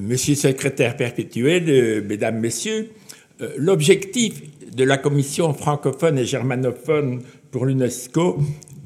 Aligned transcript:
Monsieur 0.00 0.34
le 0.34 0.38
secrétaire 0.38 0.96
perpétuel, 0.96 2.02
mesdames, 2.08 2.40
messieurs, 2.40 2.90
l'objectif 3.56 4.42
de 4.74 4.82
la 4.82 4.98
Commission 4.98 5.54
francophone 5.54 6.18
et 6.18 6.24
germanophone 6.24 7.22
pour 7.52 7.66
l'UNESCO 7.66 8.38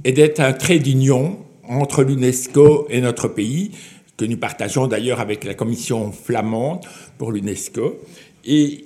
est 0.04 0.12
d'être 0.12 0.40
un 0.40 0.52
trait 0.52 0.78
d'union 0.78 1.38
entre 1.66 2.02
l'UNESCO 2.02 2.86
et 2.90 3.00
notre 3.00 3.28
pays, 3.28 3.70
que 4.18 4.26
nous 4.26 4.36
partageons 4.36 4.88
d'ailleurs 4.88 5.20
avec 5.20 5.44
la 5.44 5.54
Commission 5.54 6.12
flamande 6.12 6.80
pour 7.16 7.32
l'UNESCO. 7.32 7.98
Et 8.44 8.84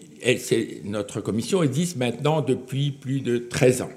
notre 0.84 1.20
commission 1.20 1.62
existe 1.62 1.96
maintenant 1.96 2.42
depuis 2.42 2.92
plus 2.92 3.20
de 3.20 3.38
13 3.38 3.82
ans. 3.82 3.90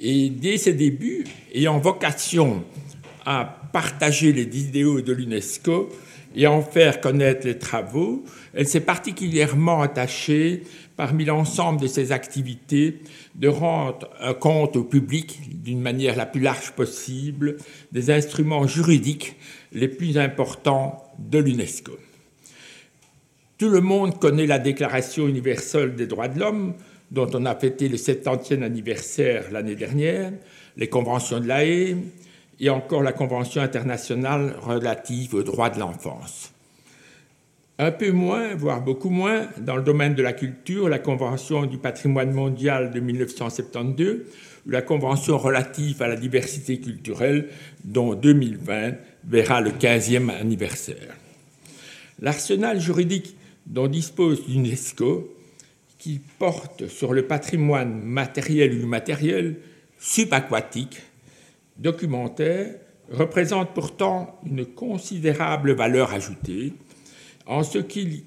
Et 0.00 0.28
dès 0.28 0.58
ses 0.58 0.72
débuts, 0.72 1.24
ayant 1.54 1.78
vocation 1.78 2.64
à 3.24 3.60
partager 3.72 4.32
les 4.32 4.42
idéaux 4.42 5.00
de 5.00 5.12
l'UNESCO 5.12 5.88
et 6.34 6.46
en 6.46 6.62
faire 6.62 7.00
connaître 7.00 7.46
les 7.46 7.58
travaux, 7.58 8.24
elle 8.54 8.66
s'est 8.66 8.80
particulièrement 8.80 9.82
attachée, 9.82 10.62
parmi 10.96 11.24
l'ensemble 11.24 11.80
de 11.80 11.86
ses 11.86 12.12
activités, 12.12 12.98
de 13.34 13.48
rendre 13.48 14.08
compte 14.40 14.76
au 14.76 14.84
public, 14.84 15.40
d'une 15.62 15.80
manière 15.80 16.16
la 16.16 16.26
plus 16.26 16.40
large 16.40 16.72
possible, 16.72 17.56
des 17.92 18.10
instruments 18.10 18.66
juridiques 18.66 19.36
les 19.72 19.88
plus 19.88 20.18
importants 20.18 21.02
de 21.18 21.38
l'UNESCO. 21.38 21.92
Tout 23.58 23.68
le 23.68 23.80
monde 23.80 24.18
connaît 24.18 24.46
la 24.46 24.58
Déclaration 24.58 25.28
universelle 25.28 25.94
des 25.94 26.06
droits 26.06 26.28
de 26.28 26.40
l'homme, 26.40 26.74
dont 27.10 27.28
on 27.34 27.44
a 27.44 27.54
fêté 27.54 27.88
le 27.88 27.96
70e 27.96 28.62
anniversaire 28.62 29.50
l'année 29.52 29.76
dernière, 29.76 30.32
les 30.76 30.88
conventions 30.88 31.40
de 31.40 31.46
la 31.46 31.64
haie 31.64 31.96
et 32.60 32.70
encore 32.70 33.02
la 33.02 33.12
Convention 33.12 33.62
internationale 33.62 34.56
relative 34.60 35.34
aux 35.34 35.42
droits 35.42 35.70
de 35.70 35.80
l'enfance. 35.80 36.52
Un 37.78 37.90
peu 37.90 38.12
moins, 38.12 38.54
voire 38.54 38.82
beaucoup 38.82 39.10
moins, 39.10 39.48
dans 39.58 39.76
le 39.76 39.82
domaine 39.82 40.14
de 40.14 40.22
la 40.22 40.32
culture, 40.32 40.88
la 40.88 40.98
Convention 40.98 41.66
du 41.66 41.78
patrimoine 41.78 42.30
mondial 42.30 42.90
de 42.90 43.00
1972 43.00 44.20
ou 44.66 44.70
la 44.70 44.82
Convention 44.82 45.38
relative 45.38 46.02
à 46.02 46.08
la 46.08 46.16
diversité 46.16 46.78
culturelle 46.78 47.48
dont 47.84 48.14
2020 48.14 48.92
verra 49.24 49.60
le 49.60 49.70
15e 49.70 50.30
anniversaire. 50.30 51.16
L'arsenal 52.20 52.80
juridique 52.80 53.36
dont 53.66 53.88
dispose 53.88 54.46
l'UNESCO 54.48 55.34
qui 55.98 56.20
porte 56.38 56.88
sur 56.88 57.12
le 57.12 57.26
patrimoine 57.26 58.02
matériel 58.02 58.74
ou 58.74 58.82
immatériel, 58.82 59.56
subaquatique, 59.98 61.00
documentaire, 61.78 62.74
représente 63.10 63.74
pourtant 63.74 64.40
une 64.46 64.64
considérable 64.64 65.72
valeur 65.72 66.12
ajoutée 66.12 66.72
en 67.46 67.62
ce 67.62 67.78
qu'il 67.78 68.22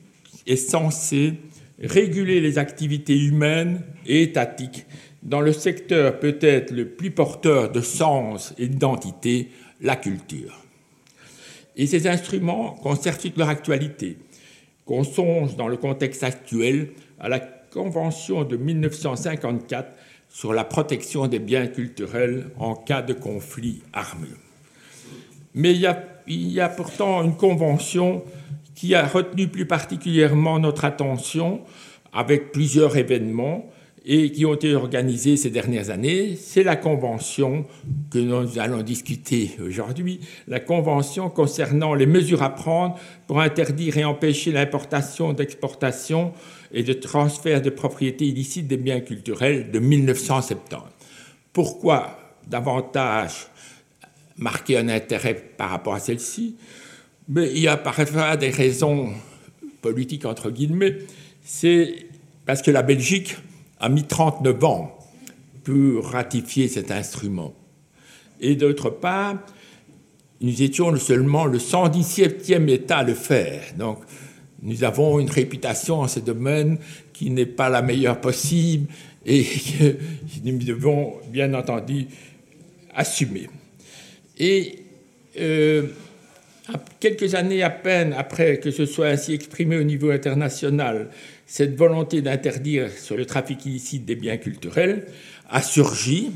est 0.45 0.55
censé 0.55 1.33
réguler 1.79 2.39
les 2.39 2.57
activités 2.57 3.17
humaines 3.17 3.81
et 4.05 4.23
étatiques 4.23 4.85
dans 5.23 5.41
le 5.41 5.53
secteur 5.53 6.19
peut-être 6.19 6.71
le 6.71 6.87
plus 6.87 7.11
porteur 7.11 7.71
de 7.71 7.81
sens 7.81 8.53
et 8.57 8.67
d'identité, 8.67 9.49
la 9.81 9.95
culture. 9.95 10.63
Et 11.75 11.87
ces 11.87 12.07
instruments 12.07 12.71
conservent 12.71 13.17
toute 13.17 13.37
leur 13.37 13.49
actualité, 13.49 14.17
qu'on 14.85 15.03
songe 15.03 15.55
dans 15.55 15.67
le 15.67 15.77
contexte 15.77 16.23
actuel 16.23 16.91
à 17.19 17.27
la 17.27 17.39
Convention 17.39 18.45
de 18.45 18.55
1954 18.55 19.89
sur 20.29 20.53
la 20.53 20.63
protection 20.63 21.27
des 21.27 21.39
biens 21.39 21.67
culturels 21.67 22.49
en 22.57 22.75
cas 22.75 23.01
de 23.01 23.13
conflit 23.13 23.81
armé. 23.93 24.27
Mais 25.53 25.73
il 25.73 26.51
y, 26.51 26.59
a, 26.59 26.69
pourtant 26.69 27.23
une 27.23 27.37
convention 27.37 28.23
qui 28.75 28.93
a 28.93 29.07
retenu 29.07 29.47
plus 29.47 29.65
particulièrement 29.65 30.59
notre 30.59 30.83
attention 30.83 31.61
avec 32.11 32.51
plusieurs 32.51 32.97
événements 32.97 33.69
et 34.07 34.31
qui 34.31 34.45
ont 34.45 34.53
été 34.53 34.75
organisés 34.75 35.35
ces 35.35 35.49
dernières 35.49 35.89
années, 35.89 36.37
c'est 36.39 36.61
la 36.61 36.75
convention 36.75 37.65
que 38.11 38.19
nous 38.19 38.59
allons 38.59 38.83
discuter 38.83 39.57
aujourd'hui, 39.65 40.19
la 40.47 40.59
convention 40.59 41.31
concernant 41.31 41.95
les 41.95 42.05
mesures 42.05 42.43
à 42.43 42.53
prendre 42.53 42.99
pour 43.25 43.41
interdire 43.41 43.97
et 43.97 44.05
empêcher 44.05 44.51
l'importation, 44.51 45.33
d'exportation 45.33 46.33
et 46.71 46.83
de 46.83 46.93
transfert 46.93 47.63
de 47.63 47.71
propriété 47.71 48.25
illicite 48.25 48.67
des 48.67 48.77
biens 48.77 48.99
culturels 48.99 49.71
de 49.71 49.79
1970. 49.79 50.77
Pourquoi 51.51 52.19
davantage 52.47 53.47
marquer 54.37 54.77
un 54.77 54.89
intérêt 54.89 55.33
par 55.33 55.71
rapport 55.71 55.95
à 55.95 55.99
celle-ci? 55.99 56.57
Il 57.27 57.57
y 57.57 57.67
a 57.67 57.77
parfois 57.77 58.37
des 58.37 58.51
raisons 58.51 59.13
politiques 59.81 60.25
entre 60.25 60.51
guillemets. 60.51 60.97
C'est 61.43 61.95
parce 62.45 62.61
que 62.61 62.69
la 62.69 62.83
Belgique 62.83 63.35
a 63.79 63.89
mis 63.89 64.03
39 64.03 64.63
ans 64.63 64.97
pour 65.63 66.05
ratifier 66.05 66.67
cet 66.67 66.91
instrument. 66.91 67.53
Et 68.39 68.55
d'autre 68.55 68.89
part, 68.89 69.37
nous 70.41 70.61
étions 70.61 70.95
seulement 70.97 71.45
le 71.45 71.57
117e 71.57 72.69
État 72.69 72.99
à 72.99 73.03
le 73.03 73.13
faire. 73.13 73.63
Donc, 73.77 73.99
nous 74.61 74.83
avons 74.83 75.19
une 75.19 75.29
réputation 75.29 76.01
en 76.01 76.07
ce 76.07 76.19
domaine 76.19 76.77
qui 77.13 77.29
n'est 77.29 77.45
pas 77.45 77.69
la 77.69 77.81
meilleure 77.81 78.19
possible 78.19 78.87
et 79.25 79.43
que 79.43 79.97
nous 80.43 80.57
devons 80.57 81.13
bien 81.31 81.53
entendu 81.53 82.07
assumer. 82.93 83.49
Et 84.37 84.79
euh, 85.39 85.87
quelques 86.99 87.35
années 87.35 87.63
à 87.63 87.69
peine 87.69 88.13
après 88.17 88.57
que 88.57 88.71
ce 88.71 88.85
soit 88.85 89.07
ainsi 89.07 89.33
exprimé 89.33 89.77
au 89.77 89.83
niveau 89.83 90.11
international, 90.11 91.09
cette 91.45 91.75
volonté 91.75 92.21
d'interdire 92.21 92.89
sur 92.89 93.17
le 93.17 93.25
trafic 93.25 93.65
illicite 93.65 94.05
des 94.05 94.15
biens 94.15 94.37
culturels 94.37 95.05
a 95.49 95.61
surgi 95.61 96.31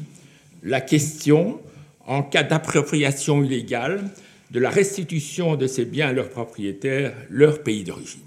la 0.63 0.81
question, 0.81 1.59
en 2.05 2.23
cas 2.23 2.43
d'appropriation 2.43 3.43
illégale, 3.43 4.03
de 4.51 4.59
la 4.59 4.69
restitution 4.69 5.55
de 5.55 5.67
ces 5.67 5.85
biens 5.85 6.09
à 6.09 6.13
leurs 6.13 6.29
propriétaires, 6.29 7.13
leur 7.29 7.63
pays 7.63 7.83
d'origine. 7.83 8.21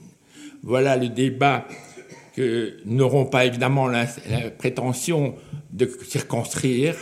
Voilà 0.63 0.97
le 0.97 1.09
débat 1.09 1.67
que 2.37 2.75
n'auront 2.87 3.27
pas 3.27 3.45
évidemment 3.45 3.89
la, 3.89 4.07
prétention 4.57 5.35
de 5.73 5.91
circonscrire, 6.09 6.95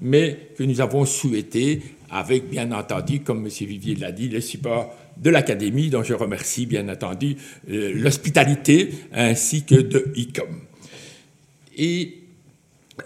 mais 0.00 0.50
que 0.56 0.62
nous 0.62 0.80
avons 0.80 1.04
souhaité, 1.04 1.82
avec 2.10 2.48
bien 2.48 2.72
entendu, 2.72 3.20
comme 3.20 3.44
M. 3.44 3.48
Vivier 3.48 3.94
l'a 3.96 4.12
dit, 4.12 4.28
le 4.28 4.40
support 4.40 4.94
de 5.16 5.30
l'Académie, 5.30 5.90
dont 5.90 6.02
je 6.02 6.14
remercie 6.14 6.66
bien 6.66 6.88
entendu 6.88 7.36
euh, 7.70 7.92
l'hospitalité 7.94 8.90
ainsi 9.12 9.64
que 9.64 9.74
de 9.74 10.12
ICOM. 10.14 10.60
Et 11.76 12.18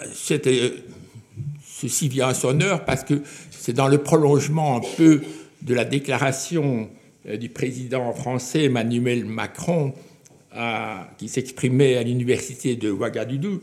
euh, 0.03 0.71
ceci 1.65 2.09
vient 2.09 2.29
à 2.29 2.35
son 2.35 2.61
heure 2.61 2.85
parce 2.85 3.05
que 3.05 3.23
c'est 3.51 3.73
dans 3.73 3.89
le 3.89 3.99
prolongement 3.99 4.77
un 4.77 4.81
peu 4.97 5.23
de 5.63 5.75
la 5.75 5.85
déclaration 5.85 6.91
euh, 7.27 7.37
du 7.37 7.49
président 7.49 8.13
français 8.13 8.65
Emmanuel 8.65 9.25
Macron 9.25 9.95
qui 11.17 11.29
s'exprimait 11.29 11.97
à 11.97 12.03
l'université 12.03 12.77
de 12.77 12.91
Ouagadougou 12.91 13.63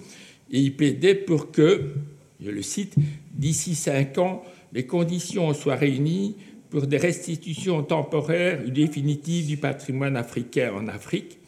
et 0.52 0.60
il 0.60 0.76
plaidait 0.76 1.14
pour 1.14 1.52
que, 1.52 1.92
je 2.42 2.50
le 2.50 2.62
cite, 2.62 2.96
d'ici 3.34 3.76
cinq 3.76 4.18
ans, 4.18 4.44
les 4.74 4.86
conditions 4.86 5.54
soient 5.54 5.76
réunies 5.76 6.36
pour 6.70 6.88
des 6.88 6.98
restitutions 6.98 7.84
temporaires 7.84 8.62
ou 8.66 8.70
définitives 8.70 9.48
du 9.48 9.58
patrimoine 9.58 10.16
africain 10.16 10.72
en 10.74 10.88
Afrique. 10.88 11.40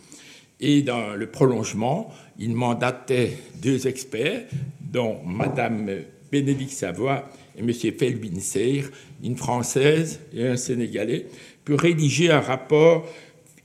Et 0.59 0.81
dans 0.81 1.15
le 1.15 1.27
prolongement, 1.27 2.11
il 2.37 2.55
mandatait 2.55 3.37
deux 3.61 3.87
experts, 3.87 4.45
dont 4.81 5.19
Mme 5.25 6.01
Bénédicte 6.31 6.73
Savoie 6.73 7.29
et 7.57 7.61
M. 7.61 7.71
Felbin 7.73 8.39
Seir, 8.39 8.89
une 9.23 9.37
Française 9.37 10.19
et 10.33 10.47
un 10.47 10.57
Sénégalais, 10.57 11.27
pour 11.65 11.79
rédiger 11.79 12.31
un 12.31 12.41
rapport 12.41 13.07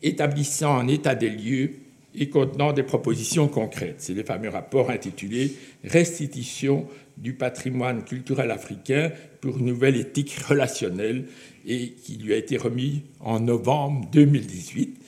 établissant 0.03 0.79
un 0.79 0.89
état 0.89 1.15
des 1.15 1.31
lieux 1.31 1.73
et 2.17 2.31
contenant 2.31 2.73
des 2.73 2.83
propositions 2.83 3.47
concrètes. 3.47 3.97
C'est 3.99 4.15
le 4.15 4.25
fameux 4.25 4.49
rapport 4.49 4.91
intitulé 4.91 5.53
Restitution 5.85 6.89
du 7.17 7.35
patrimoine 7.35 8.05
culturel 8.05 8.51
africain 8.51 9.13
pour 9.41 9.59
une 9.59 9.67
nouvelle 9.67 9.97
éthique 9.97 10.37
relationnelle 10.49 11.27
et 11.67 11.93
qui 11.93 12.17
lui 12.17 12.33
a 12.33 12.37
été 12.37 12.57
remis 12.57 13.03
en 13.21 13.41
novembre 13.41 14.09
2018. 14.13 14.99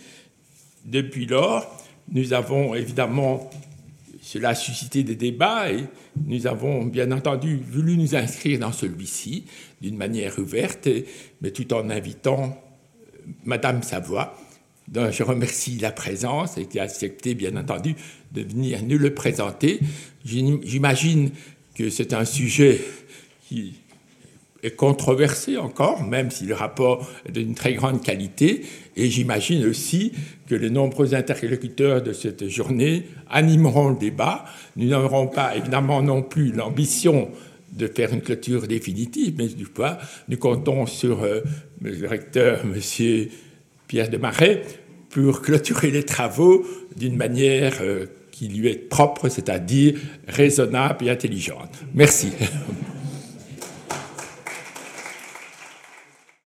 Depuis 0.85 1.27
lors, 1.27 1.67
nous 2.13 2.33
avons 2.33 2.75
évidemment, 2.75 3.51
cela 4.21 4.51
a 4.51 4.55
suscité 4.55 5.03
des 5.03 5.17
débats 5.17 5.71
et 5.73 5.85
nous 6.27 6.47
avons 6.47 6.85
bien 6.85 7.11
entendu 7.13 7.57
voulu 7.57 7.97
nous 7.97 8.15
inscrire 8.15 8.59
dans 8.59 8.73
celui-ci 8.73 9.45
d'une 9.81 9.97
manière 9.97 10.39
ouverte, 10.39 10.89
mais 11.41 11.51
tout 11.51 11.73
en 11.73 11.91
invitant 11.91 12.59
Madame 13.45 13.83
Savoie, 13.83 14.37
dont 14.93 15.11
je 15.11 15.23
remercie 15.23 15.79
la 15.79 15.93
présence 15.93 16.57
et 16.59 16.67
qui 16.67 16.79
a 16.79 16.85
accepté 16.85 17.35
bien 17.35 17.57
entendu 17.57 17.95
de 18.33 18.43
venir 18.43 18.83
nous 18.83 18.99
le 18.99 19.15
présenter. 19.15 19.81
J'imagine 20.25 21.31
que 21.75 21.91
c'est 21.91 22.13
un 22.13 22.25
sujet 22.25 22.81
qui 23.49 23.75
est 24.63 24.75
controversé 24.75 25.57
encore, 25.57 26.03
même 26.03 26.31
si 26.31 26.45
le 26.45 26.55
rapport 26.55 27.09
est 27.27 27.33
d'une 27.33 27.55
très 27.55 27.75
grande 27.75 28.03
qualité. 28.03 28.65
Et 28.97 29.09
j'imagine 29.09 29.65
aussi 29.67 30.13
que 30.49 30.55
les 30.55 30.71
nombreux 30.71 31.15
interlocuteurs 31.15 32.03
de 32.03 32.13
cette 32.13 32.49
journée 32.49 33.05
animeront 33.31 33.91
le 33.91 33.99
débat. 33.99 34.45
Nous 34.77 34.89
n'aurons 34.89 35.29
pas 35.29 35.57
évidemment 35.57 36.03
non 36.03 36.23
plus 36.23 36.51
l'ambition 36.53 37.31
de 37.73 37.87
faire 37.87 38.13
une 38.13 38.23
clôture 38.23 38.67
définitive, 38.67 39.35
mais 39.39 39.47
du 39.47 39.67
coup, 39.67 39.83
nous 40.29 40.39
comptons 40.39 40.87
sur 40.87 41.23
euh, 41.23 41.43
le 41.83 42.09
recteur, 42.09 42.63
M. 42.63 42.81
Pierre 43.89 44.11
de 44.11 44.19
Marais, 44.19 44.63
pour 45.11 45.41
clôturer 45.43 45.91
les 45.91 46.05
travaux 46.05 46.65
d'une 46.97 47.17
manière 47.17 47.79
euh, 47.81 48.07
qui 48.31 48.49
lui 48.49 48.69
est 48.69 48.89
propre, 48.89 49.29
c'est-à-dire 49.29 49.99
raisonnable 50.29 51.07
et 51.07 51.11
intelligente. 51.11 51.73
Merci. 51.95 52.29